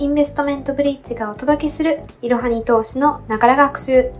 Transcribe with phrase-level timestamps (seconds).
[0.00, 4.10] インベストメントブリッジがお届けするいろはに投資のながら学習。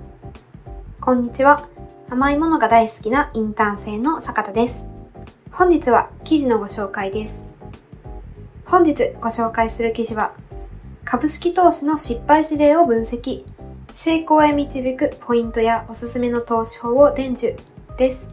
[1.00, 1.70] こんにちは。
[2.10, 4.84] 甘いものが大好きなインターン生の坂田です。
[5.50, 7.42] 本日は記事のご紹介です。
[8.66, 10.34] 本日ご紹介する記事は、
[11.06, 13.46] 株式投資の失敗事例を分析、
[13.94, 17.58] 成功へ導くポイントやおすすめの投資法を伝授
[17.96, 18.28] です。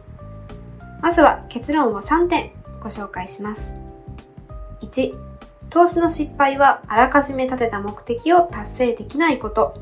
[1.00, 2.50] まずは結論を3点
[2.82, 3.72] ご紹介します。
[4.82, 5.27] 1、
[5.70, 9.74] 投資の失敗はあらかじめ立てた目的を達成できないこと。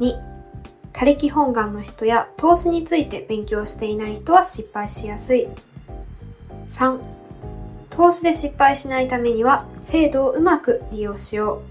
[0.00, 0.14] 2、
[0.92, 5.48] 他力本願の人や投資について勉強していない人は失敗しやすい。
[6.68, 6.98] 3、
[7.90, 11.62] 投資で失敗しないためには制度をうまく利用しよ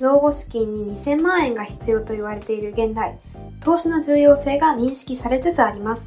[0.00, 0.02] う。
[0.02, 3.18] 老後資金に2000万円が必要と言われている現代、
[3.60, 6.06] 投資の重要性が認識されつつあります。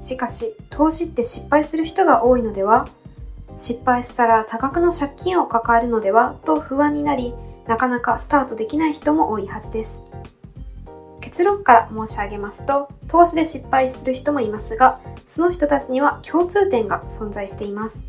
[0.00, 2.88] しかし、投資って失敗する人が多いのでは？
[3.56, 7.34] 失敗したら多額の借金を抱えるのではと不安になり、
[7.66, 10.02] なかなかスタートできない人も多いはずです。
[11.20, 18.04] 結論から申し上げますと、投資で失敗する人もいますが、その人たちには共通点が存在しています。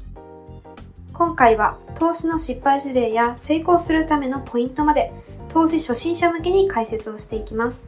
[1.13, 5.13] 今回は投資の失敗事例や成功するためのポイントまで
[5.47, 7.87] 投資初心者向けに解説をしていきます。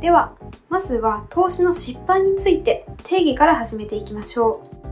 [0.00, 0.34] では、
[0.68, 4.89] まずは投資の失敗について定義から始めていきましょう。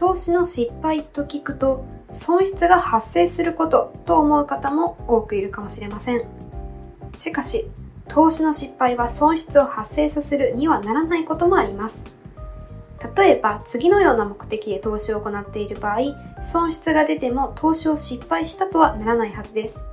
[0.00, 6.24] 投資の失敗と聞くと損失が発生することと思う方も多くいるかもしれません。
[7.18, 7.68] しかし、
[8.08, 12.02] 投資の失敗は損失を発生させるにはならないこともあります。
[13.14, 15.98] 例えば次のような目的で投資を行っている場合、
[16.42, 19.84] 損失が出ても投資を失敗したとはならないはずです。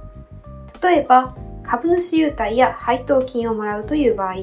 [0.81, 4.35] 例えば、株主優待や配当金をもらうという場合、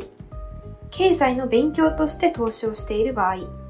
[0.90, 3.63] 経済の勉強として投資をしている場合、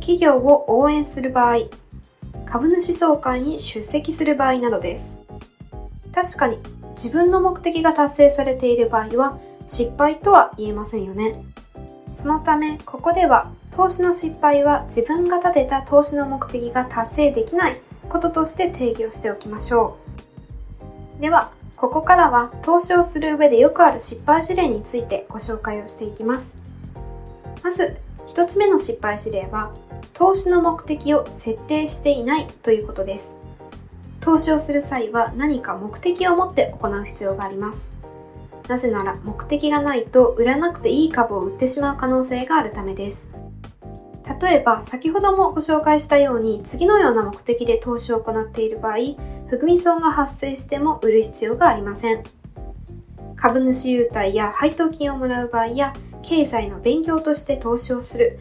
[0.00, 1.68] 企業を応援する場合、
[2.46, 5.18] 株主総会に出席する場合などです。
[6.12, 6.58] 確かに
[6.96, 11.44] 自分の目的が達成されている場合は失敗とは言えませんよね。
[12.12, 19.96] そのため、ここでは投資の失敗は自分が立てた投資の目的が達成できないこととして定義をしておきましょ
[21.18, 21.22] う。
[21.22, 26.56] では、ここからは投資をする上でよくある失敗事例についてご紹介をしていきます。
[27.62, 27.96] まず、
[28.26, 29.72] 一つ目の失敗事例は、
[30.20, 33.34] 投資の目的を設定していないということです。
[34.20, 37.90] 投資をする際は何か目的を持って行う必要があります。
[38.68, 43.28] なぜなら目的がないと売らなくていい株を売ってしまう可能性があるためです。
[44.42, 48.96] 例えば先ほどもご紹介したように次のような目的で投資を行っている場合、
[49.48, 52.24] 含み損が発生しても売る必要がありません。
[53.36, 58.38] 株主優待や配当金をもらう場合や経済の勉強として投資をする、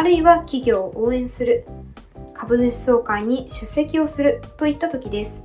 [0.00, 1.66] あるいは企業を応援する、
[2.32, 5.42] 株主総会に出席をするといった時です。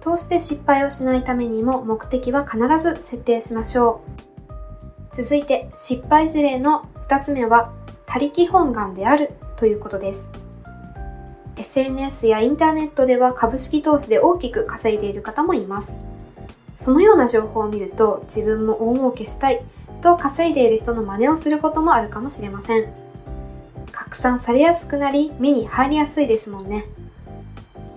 [0.00, 4.00] 投資で失敗をしないためにも目的は必ず設定しましょ
[5.12, 5.14] う。
[5.14, 7.74] 続いて失敗事例の2つ目は、
[8.06, 10.30] 他力本願であるということです。
[11.58, 15.98] SNS やインターネットでは株式投資で大きく稼いでいる方もいます。
[16.76, 19.60] そのような情報を見ると自分も大儲けしたい
[20.00, 23.09] と稼いでいる人の真似をすることもあるかもしれません。
[24.00, 26.86] 拡散されやすくなり目に入りやすいですもんね。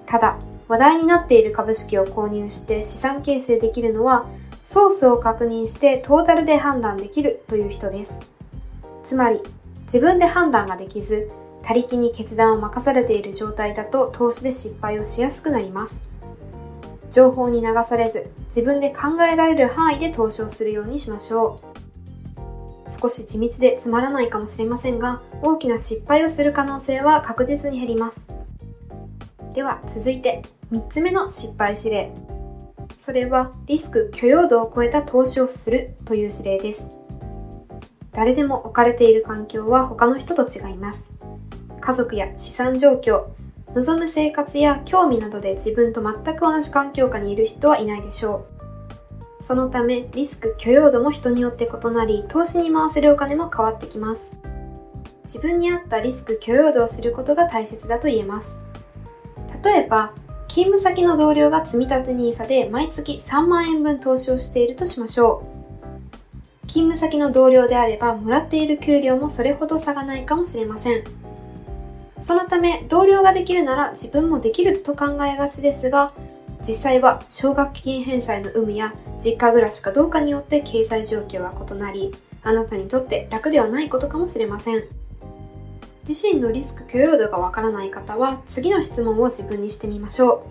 [0.06, 0.38] ただ、
[0.68, 4.28] 話題になっている株式を購入して資産形成できるのは、
[4.66, 8.20] ソースを確認してトータルで判断できるという人です。
[9.02, 9.42] つまり、
[9.84, 11.32] 自分で判断ができず、
[11.62, 16.02] 他力に決断を任されている状態だと投資で失敗をしやすくなります。
[17.12, 21.73] 情報に流されず、自分で考えられる範囲で投資をするようにしましょう。
[22.88, 28.28] 少し地道でつまらないかもしれませんが、大きな失敗をする可能性は確実に減ります。
[29.54, 32.12] では続いて3つ目の失敗指令。
[32.98, 36.90] それはリスク許容度を超えた投資をするという指令です。
[38.12, 41.10] 誰でも置かれている環境は他の人と違います。
[41.82, 43.26] 家族や資産状況、
[43.74, 48.63] 望む生活や興味などで自分と全く同じ環境下にいる人はいないでしょう。
[49.46, 54.32] そのためリスク許容度も人によって異なり投資に回せるお金も変わってきます。
[55.26, 58.58] 自分に合ったリスク許容度を知ることが大切だと言えます。
[59.64, 60.14] 例えば
[60.48, 65.44] 勤務先の同僚が積立 NISA で毎月3万円分投資をしているとしましょ
[66.66, 66.68] う。
[66.68, 71.04] 勤務先の同僚であればもらっている給料もそれほど差がないかもしれません。
[72.22, 76.14] そのため同僚ができるなら自分もできると考えがちですが
[76.66, 84.86] 実際は奨学金返済の有無や実家暮らしかどうかによって経済状況は異なり、あなたにとって楽ではないことかもしれません。
[86.08, 90.46] 自身のリスク許容度がわからない方は次の質問を自分にしてみましょ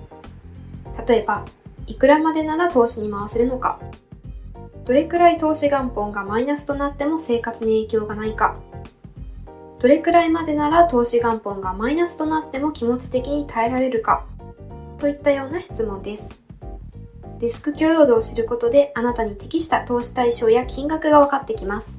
[0.96, 1.08] う。
[1.08, 1.46] 例えば、
[1.86, 3.78] いくらまでなら投資に回せるのか、
[4.84, 8.58] どれくらい投資元本がマイナスとなっても生活に影響がないか、
[9.78, 14.24] どれくらいまでなら投資元本がマイナスとなっても気持ち的に耐えられるか、
[15.02, 16.24] といったような質問です。
[17.40, 21.98] リスク許容度を知ることであなたに適した投資対象や金額が分かってきます。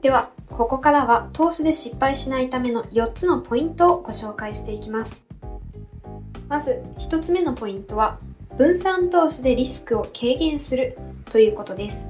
[0.00, 5.22] では、ここからは投資で失敗しないための4つのポイントをご紹介していきます。
[6.48, 8.18] まず1つ目のポイントは
[8.56, 10.96] 分散投資でリスクを軽減する
[11.26, 12.06] ということです。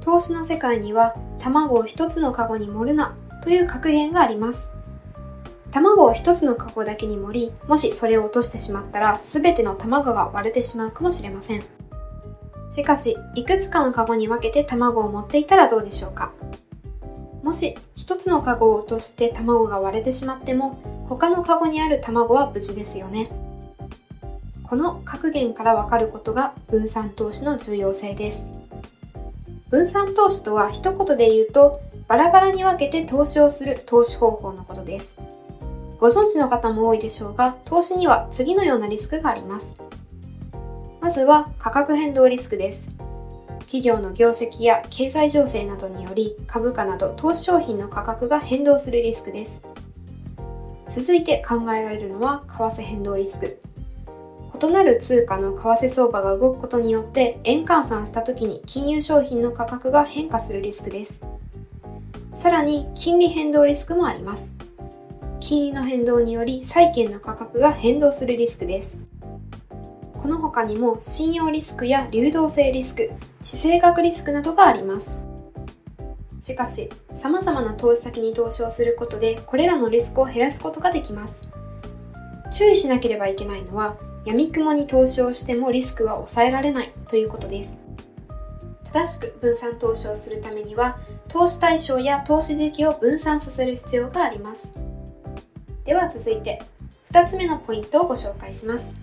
[0.00, 4.71] 投資の世界には卵を1つのカゴに盛るなという格言があります。
[5.72, 11.64] 卵を1つのカゴだけに盛り、もしそれを落としてしまったら全ての卵が割れてしまうかもしれません。
[12.70, 16.32] しかし、いくつかのカゴに分けて卵を持っていたらどうでしょうか？
[17.42, 20.78] もし1つのカゴを落として卵が割れてしまっても、
[21.08, 23.30] 他のカゴにある卵は無事ですよね。
[24.64, 28.46] この格言からわかることが分散投資の重要性です。
[29.70, 35.16] 分散投資とは一言で言うと、バラバラに分けて投資をする投資方法のことです。
[36.02, 39.72] ご存知の方も多いでしょうが、投資には次のようなリスクがあります。
[41.00, 42.88] まずは価格変動リスクです。
[43.60, 49.60] 企業の業績や経済情勢などにより株価など投資商品の価格が変動するリスクです。
[50.88, 53.60] 続いて考えられるのは為替変動リスク。
[54.60, 61.20] 異なる通貨の為替相場が動くことによって円換算した時に金融商品の価格が変化するリスクです。
[62.34, 64.61] さらに金利変動リスクもあります。
[65.52, 68.96] 金利の変動により債券の価格が変動するリスクです。
[70.14, 73.10] この他にも信用リスクや流動性リスク、
[73.42, 75.14] 地政学リスクなどがあります。
[76.40, 81.42] しかし、様々な投資先に投資をすることでこれらのリスクを減らすことができます。
[82.50, 87.76] 注意しなければいけないのは、闇雲に投資をしてもリスクは抑えられないということです。
[88.90, 94.72] 正しく分散投資をするためには、投資対象や投資時期を分散させる必要があります。
[95.84, 96.62] では続いて
[97.10, 98.94] 2つ目のポイントをご紹介します。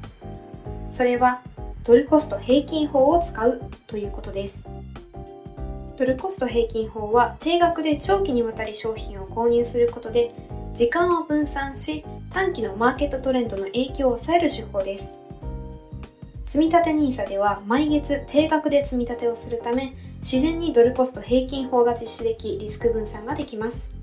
[0.89, 1.41] それは
[1.83, 4.63] ドルコスト平均法を使うということです。
[5.97, 10.31] ドルコスト平均法は定額で長期にわたり商品を購入することで
[10.73, 15.09] 時間を分散し短期のマーケットトレンドの影響を抑える手法です。
[16.45, 23.98] 積立 NISA では毎月定額で積立をするため自然にドルコスト平均法が実施できリスク分散ができます。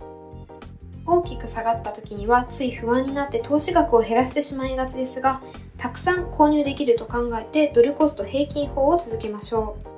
[1.06, 5.40] 大きく下がった時にはつい不安になって投資額を減らしてしまいがちですが
[5.78, 9.96] たくさん購入できると考えてドルコスト平均法を続けましょう。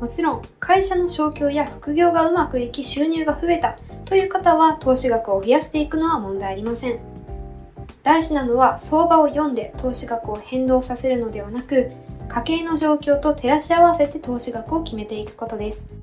[0.00, 6.98] もちろん会社の昇給や副業がうまくいき収入が増えたという方は投資額を増やしていくのは問題ありません。
[8.02, 11.92] 大事なのは相場を読んで投資額を変動させるのではなく
[12.28, 15.99] 家計の状況と照らし合わせて投資額を決めていくことです。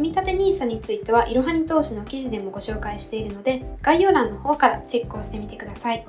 [0.00, 6.06] 積立 NISA についてはいろはに投資の記事でもご紹介しているので概要欄の方からチェックをしてみてください。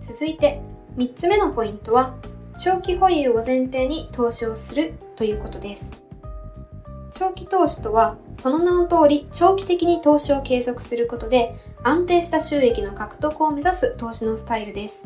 [0.00, 0.62] 続いて
[0.96, 2.14] 3つ目のポイントは
[2.58, 5.90] 長期保有を前提に投資をするということです。
[7.10, 15.02] 長期投資とはその名の通り長期的に投資を継続することで安定した収益の獲得を目指す投資のスタイルです。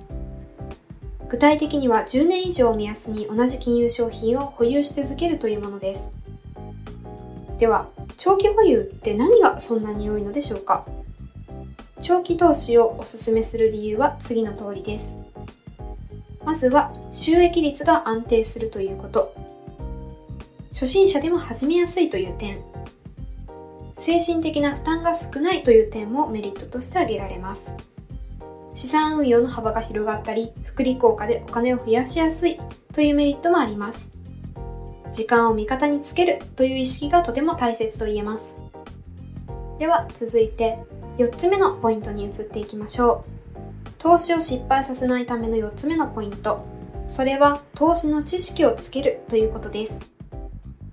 [1.28, 6.21] 具体的には10年以上を目安に同じ金融商品を保有し続けるというものです。
[7.62, 10.84] では、長期保有って何がそんなに良いのでしょうか？
[12.02, 15.16] 長期投資をお勧めする理由は次の通りです。
[16.44, 19.32] まずは収益率が安定するということ。
[20.72, 22.58] 初心者でも始めやすいという点。
[23.96, 27.72] 精神的な負担が少ないという点もメリットとして挙げられます。
[28.72, 32.58] 資産運用の幅が広がったり、福利効果でお金を増やしやすい
[32.92, 34.10] というメリットもあります。
[35.12, 38.54] 時間を味方につけるという意識がとても大切と言えます。
[39.78, 40.78] では続いて
[41.18, 43.24] 4つ目のポイントに移っていきましょ
[43.86, 43.90] う。
[43.98, 46.66] 投資を失敗させないための4つ目のポイント。
[47.08, 49.98] それは投資の知識をつけるということです。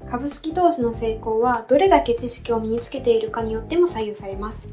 [0.09, 4.67] 株式投資の成功はどれだけ知識を身につけているかによっても左右されます。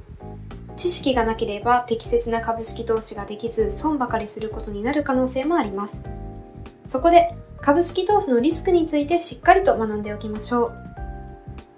[0.77, 5.97] 知識がなければ適切な株式投資ができず損ばかりすることになる可能性もあります。
[6.85, 7.35] そこで
[7.67, 10.75] 株式投資のリスクについてしっかりと学んでおきましょう。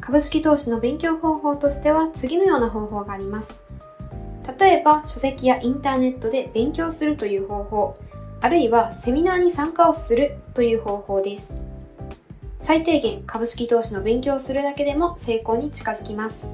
[0.03, 3.57] 株式投資の勉強方法としては次のような方法があります。
[4.61, 7.97] 例えば書籍やインターネットで勉強するという方法、
[8.43, 11.55] あるいはセミナーに参加をするという方法です。
[12.61, 16.47] 最低限株式投資の勉強をするだけでも成功に近づきます。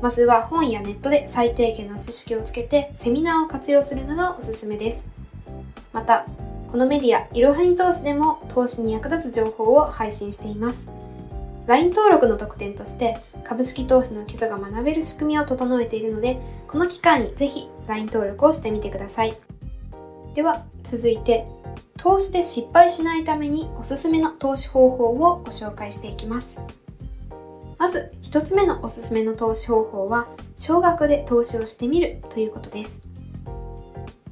[0.00, 5.04] まずは本やネットで最低限の知識をつけてセミナーを活用するのがおすすめです。
[5.92, 6.26] また、
[6.70, 10.86] このメディア、いろはに投資でも投資に役立つ情報を配信しています。
[11.66, 19.36] LINE 登録の特典として株式投資の基礎が学べる仕組みを整えているので、この機会にぜひ LINE 登録をしてみてください。
[20.34, 21.46] では、続いて、
[21.96, 26.58] 投資で失敗しないためにおすすめの投資方法をご紹介していきます。
[27.78, 33.05] まず、一つ目のおすすめの投資方法は、少額で投資をしてみるということです。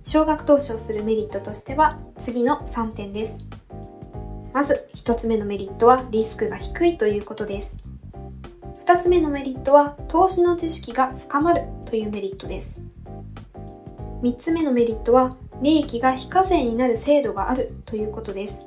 [0.05, 3.39] 少額投資をするメリットとしては、次の3点です。
[4.53, 7.79] まず、一つ目のメリットは、リスクが低いということです。
[8.81, 12.79] 二つ目のメリットは、投資の知識が深まるというメリットです。
[14.21, 18.67] 三つ目のメリットは、利益が非課税になる制度があるということです。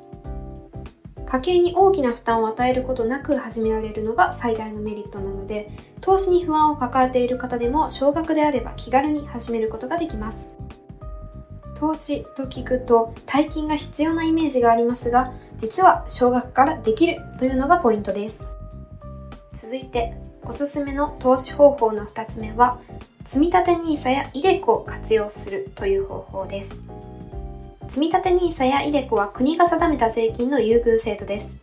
[1.24, 5.68] 家計に大きな負担を与えることなく始められるのが最大のメリットなので、
[6.00, 10.48] 投資に不安を抱えている方でも少額であれば気軽に始めることができます。
[11.78, 18.42] 投資と聞くと大金が必要なイメージがありますが、実は少額からできるというのがポイントです。
[19.52, 22.80] 続いて、おすすめの投資方法の2つ目は、
[23.24, 26.80] 積立 NISA や iDeCo を活用するという方法です。
[27.86, 31.56] 積立 NISA や iDeCo は国が定めた税金の優遇制度です。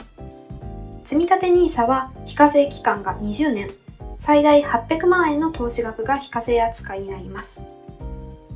[1.04, 3.72] 積立 NISA は非課税期間が20年、
[4.18, 7.62] 最大800万円の投資額が非課税扱いになります。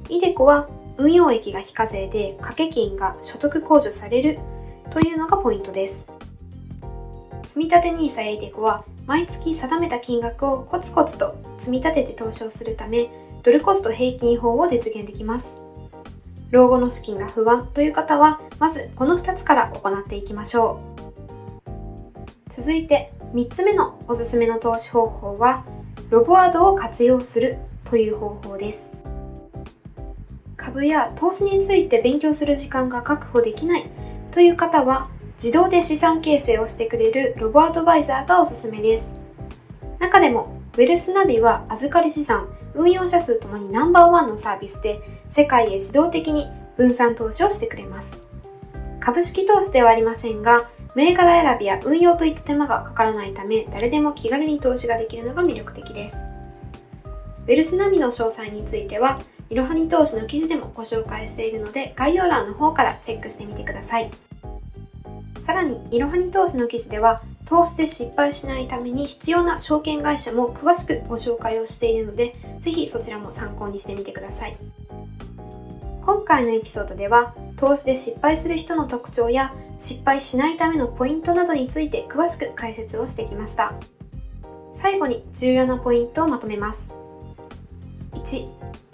[0.06, 4.40] iDeCo は運用益が非課税で掛け金が所得控除される
[4.90, 6.06] というのがポイントです。
[7.46, 13.10] 積立 NISA や iDeCo は毎月定めた金額をコツコツと積み立てて投資をするため、
[13.44, 15.56] ドルコスト平均法を実現できます。
[16.52, 20.82] 老後の資金が不安という方は、まずこの2つから行っていきましょ
[22.48, 22.52] う。
[22.52, 25.64] 続いて、3つ目のおすすめの投資方法は、
[26.10, 28.99] ロボワードを活用するという方法です。
[30.70, 33.90] 株や投資について勉強する時間が確保できない
[34.32, 39.16] という方は、自動で資産形成をしてくれるロボアドバイザーがおすすめです。
[39.98, 46.48] 中でも、ウェルスナビは預かり資産、運用者数ともにナンバーワンのサービスで、世界へ自動的に
[46.78, 48.20] 分散投資をしてくれます。
[49.00, 56.29] 株式投資ではありませんが、銘柄選びや運用といった手間がかからないため、誰でも気軽に投資ができるのが魅力的です。
[57.50, 64.12] ウェルスナビの詳細については、いろはに投資の記事でもご紹介しているので、概要欄の方からチェックしてみてください。
[65.44, 74.56] さらに、いろはに投資の記事では、投資で失敗しないために必要な証券会社も詳しくご紹介をしているので、ぜひそちらも参考にしてみてください。
[76.06, 83.74] 今回のエピソードでは、投資で失敗する人の特徴や失敗しないためのポイントなどについて詳しく解説をしてきました。
[84.76, 86.99] 最後に重要なポイントをまとめます。
[88.14, 88.48] 1、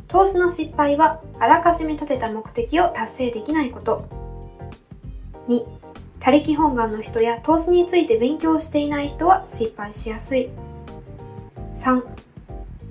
[0.07, 4.05] 投資の失敗はあらかじめ立てた目的を達成できないこと。
[5.47, 5.63] 2、
[6.19, 10.49] 他力本願の人や投資について勉強していない人は失敗しやすい。
[11.75, 12.01] 3.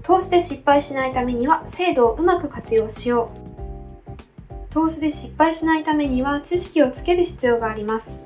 [0.03, 3.45] 投資で失敗しないためには制度をうまく活用しよう。
[4.71, 8.19] 投資で失敗しないためには知識をつける必要があります。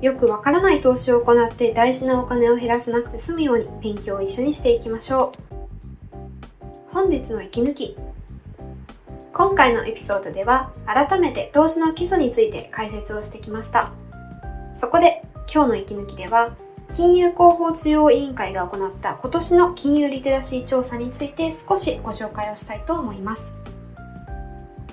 [0.00, 5.49] よくわからない投資を行って大事なお金を減らさなくて済むように勉強を一緒にしていきましょう。
[6.92, 7.96] 本日の息抜き。
[9.32, 13.92] 今回のエピソードでは改めて投資の基礎について解説をしてきました。
[14.74, 16.56] そこで今日の息抜きでは
[16.90, 23.52] 金融広報中央委員会が行った今年の金融リテラシー調査について少しご紹介をしたいと思います。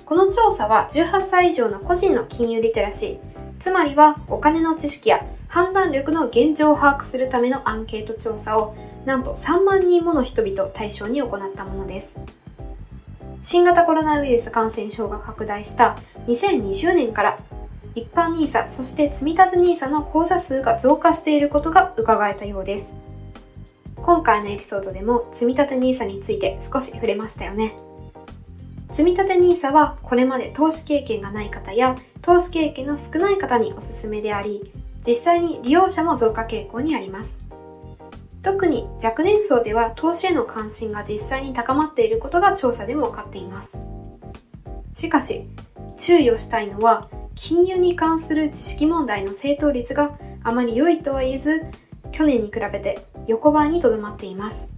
[0.04, 3.18] この調査は18歳以上の個人の金融リテラシー、
[3.58, 12.18] つまりはお金の知識や判断力の現状を把握するためのアンケート調査をなんと3万人もの人々を対象に行ったものです。
[13.42, 17.38] 新型コロナウイルス感染症が拡大した2020年から
[17.94, 22.92] 一般 NISA そして積立 NISA の口座数が増加していることが伺えたようです。
[23.96, 27.76] 今回のエピソードでも積立 NISA について少し触れましたよね。
[28.90, 34.72] 積立 NISA はこれまで投資経験がない方や投資経験の少ない方におすすめであり、
[35.06, 37.36] 実際に利用者も増加傾向にあります。
[38.48, 43.76] 特に若年層では投資への関心が実際に高まっていることが調査でも分かっています。
[44.94, 45.44] しかし、
[45.98, 51.66] 注意をしたいのは金融に関する知識問題の正答率があまり良いとは言えず、
[52.10, 54.68] 去年に比べて横ばいにとどまっています。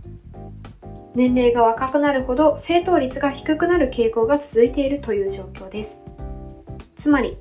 [1.14, 6.02] 年齢が若くなるほど正答率が低くなる傾向が続いているという状況です。
[6.96, 7.36] つまり、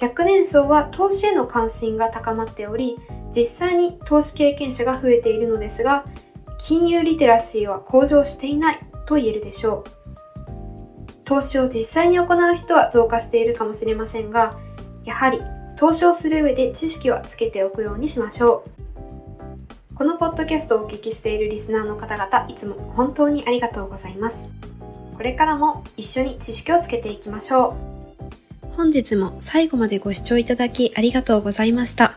[0.00, 2.98] 若年層は投資への関心が高まっており、
[3.34, 6.04] 実際に投資経験者が増えているのですが、
[6.58, 9.90] 金融リテラシーは向上していないと言えるでしょう。
[11.24, 14.58] 投資を実際に行う人は増加しているかもしれませんが、
[15.04, 15.40] やはり
[15.76, 18.64] 投資をする上で知識はつけておくようにしましょ
[19.92, 19.94] う。
[19.94, 24.44] このポッドキャストをお聞きしているリスナーの方々、いつも本当にありがとうございます。
[25.16, 27.74] これからも一緒に知識をつけていきましょ
[28.72, 28.74] う。
[28.74, 32.16] 本日も最後までご視聴いただきありがとうございました。